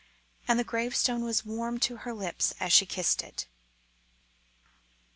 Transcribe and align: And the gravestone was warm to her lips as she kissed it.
And 0.47 0.57
the 0.57 0.63
gravestone 0.63 1.23
was 1.23 1.45
warm 1.45 1.77
to 1.81 1.97
her 1.97 2.11
lips 2.11 2.55
as 2.59 2.73
she 2.73 2.87
kissed 2.87 3.21
it. 3.21 3.45